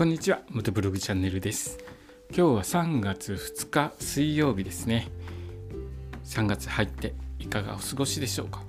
[0.00, 1.76] こんにちは元ブログチャンネルです。
[2.30, 5.08] 今日は3月2日水曜日ですね。
[6.24, 8.62] 3月入っていかがお過ごしでしょうか？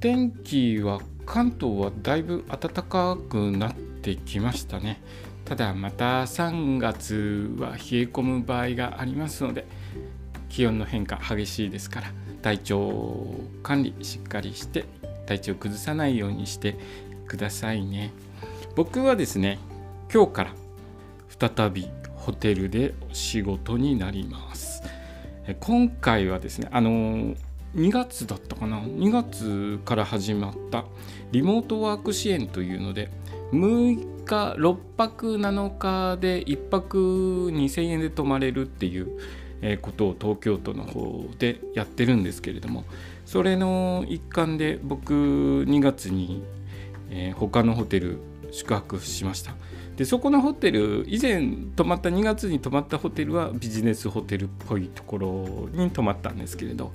[0.00, 5.00] 天気は関東はだいぶ暖かくなってきましたね。
[5.46, 9.66] ただまた3月は冷え込む場合がありますので
[10.50, 14.84] 気温の変化激しいですから体調管理しっかりして
[15.24, 16.76] 体調崩さないようにして
[17.26, 18.12] くださいね。
[18.76, 19.58] 僕はですね
[20.12, 20.54] 今日から
[21.38, 24.82] 再びホテルで仕事になります。
[25.60, 26.90] 今回はですねあの
[27.76, 30.84] 2月だったかな？2月から始まった
[31.30, 33.08] リモートワーク支援というので
[33.52, 39.16] 6日6泊7日で1泊2000円で泊まれるっていう
[39.80, 42.84] ことを東京都の方でやってるんですけれども
[43.26, 46.42] それの一環で僕2月に、
[47.36, 48.18] 他のホテル
[48.50, 49.54] 宿泊しました。
[49.96, 56.92] でそこのホテル以前泊まった2月に泊まったホテルはビジネスホテルっぽいところに泊まったんですけれど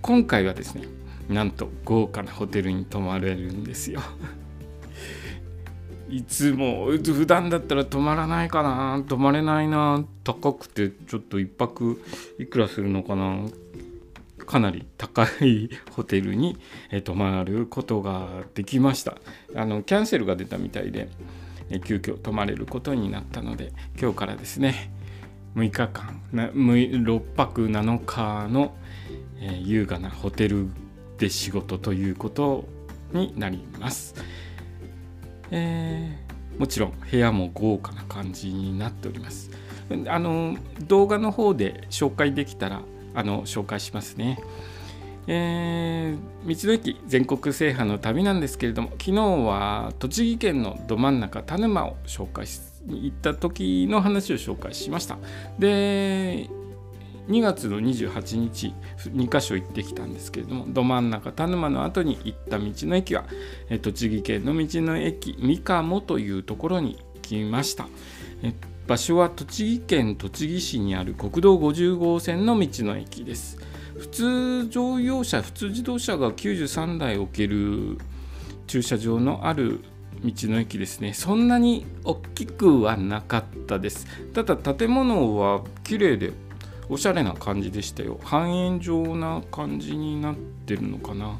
[0.00, 0.84] 今回はですね
[1.28, 4.00] なんと豪華なホテルに泊まれるんですよ。
[6.08, 12.00] いつも普段だったら泊まらないかな泊まれないな高くてちょっと1泊
[12.38, 13.40] いくらするのかな
[14.46, 16.58] かなり高いホテルに
[17.04, 19.18] 泊まることができました。
[19.54, 21.08] あのキャンセルが出たみたいで
[21.84, 24.90] 急遽泊まれることになったので今日からですね
[25.56, 28.74] 6日間6泊7日の、
[29.40, 30.68] えー、優雅なホテル
[31.18, 32.66] で仕事ということ
[33.12, 34.14] になります、
[35.50, 39.50] えー、もちろん部屋も豪華な感じになっております。
[40.08, 40.56] あの
[40.88, 42.82] 動画の方で紹介できたら
[43.16, 44.38] あの紹介しますね。
[45.28, 55.18] えー、道の駅全国制覇の旅なんですけれども昨日は栃木県のど真ん中田沼を紹介しに行った時の話を紹介しました
[55.58, 56.48] で
[57.28, 63.24] 2月の28日2か所行ってきたんですけれどもど真ん中田沼の後に行った道の駅は
[63.82, 67.88] 栃木県の道の駅三鴨というところに来ました。
[68.86, 73.58] 場所は栃木県栃木市にある国道50号線の道の駅です。
[73.98, 77.98] 普通乗用車普通自動車が93台置ける
[78.66, 79.80] 駐車場のある
[80.22, 81.14] 道の駅ですね。
[81.14, 84.06] そんなに大きくはなかったです。
[84.32, 86.32] ただ建物は綺麗で
[86.88, 88.20] おしゃれな感じでしたよ。
[88.22, 91.38] 半円状な感じになってるのかな、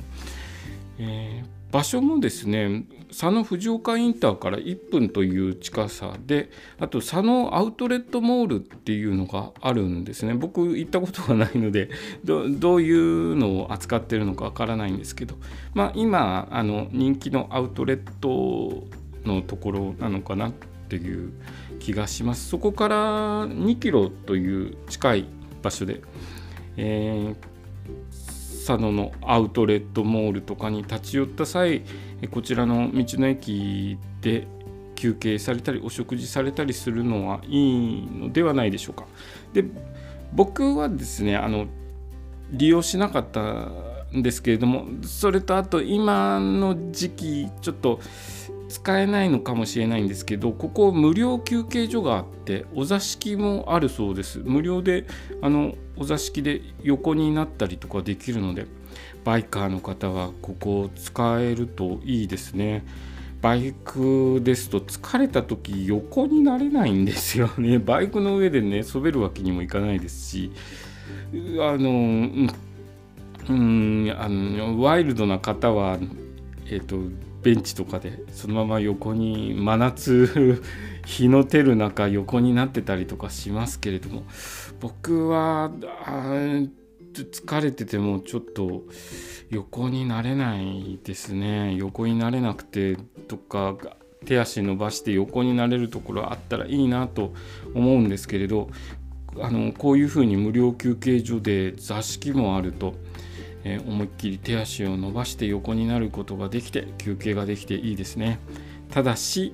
[0.98, 10.34] えー場所もですね佐野藤岡インターから1分という近さであと佐野アウトレットモールっていうのがあるんですね。
[10.34, 11.90] 僕行ったことがないので
[12.24, 12.42] ど
[12.76, 15.36] ういうのを扱ってるのかわからないんですけど。
[15.74, 18.84] まあ今あの人気のアウトレット
[19.24, 20.52] のところなのかなっ
[20.88, 21.32] ていう
[21.78, 22.48] 気がします。
[22.48, 25.26] そこから2キロという近い
[25.62, 26.00] 場所で、
[26.76, 27.55] えー
[28.66, 31.82] 佐野のアウトレットモールとかに立ち寄った際
[32.32, 34.48] こちらの道の駅で
[34.96, 39.06] 休憩されたりお食事されたりするのはいいのではないでしょうか。
[39.52, 39.64] で
[40.32, 41.66] 僕はですねあの
[42.50, 43.70] 利用しなかった
[44.16, 48.00] んですけれどもそれとあと今の時期ちょっと
[48.68, 54.40] 使えないのかもしれないんですけどここ無料休憩所があってお座敷もあるそうです。
[54.44, 55.06] 無料で
[55.40, 58.66] あのお座敷で横になったりとかできるので
[59.24, 62.84] バイカーの方はここを使えるといいですね。
[63.42, 67.78] バイクですと疲れた時横になれないんですよね。
[67.80, 70.50] バイクの上でね滑るわけにもいかないですし
[71.60, 72.48] あの
[73.48, 75.98] うんあのワイルドな方は
[76.68, 76.96] えっ、ー、と
[77.46, 80.60] ベンチとかでそのまま横に真夏
[81.06, 84.24] 日の照る中横になってたりとかしますけれども
[84.80, 85.70] 僕は
[87.12, 88.82] 疲れててもちょっと
[89.50, 91.76] 横になれないですね。
[91.76, 92.96] 横になれなくて
[93.28, 93.76] とか
[94.24, 97.32] 手足伸ばして横になれるところあったらいいなと
[97.74, 98.70] 思うんですけれど
[99.40, 102.94] あのこういうふうに無料休憩所で座敷もあると
[103.68, 108.38] え、思いっきり手足を伸ばして横になることができて休憩ができていいですね。
[108.90, 109.52] ただし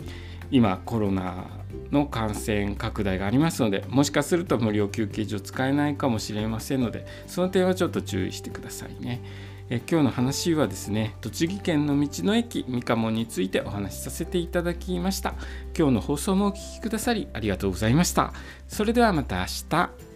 [0.51, 1.47] 今コロナ
[1.91, 9.23] の感染拡大がありますのでもしかすると無料休憩所使えないかもしれませんのでその点はちょっと注意してくださいね。
[9.71, 15.35] え今日の話はですね栃木県の道の駅三鴨についてお話しさせていただきました。
[15.77, 18.35] 今日の放送もお聴きくださりありがとうございました。
[18.69, 20.12] それではまた明日。